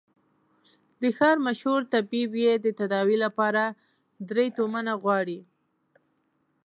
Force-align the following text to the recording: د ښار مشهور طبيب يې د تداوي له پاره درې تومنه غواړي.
د 1.01 1.03
ښار 1.17 1.37
مشهور 1.47 1.81
طبيب 1.93 2.31
يې 2.43 2.53
د 2.65 2.67
تداوي 2.79 3.17
له 3.23 3.29
پاره 3.37 3.65
درې 4.29 4.45
تومنه 4.57 4.93
غواړي. 5.01 5.39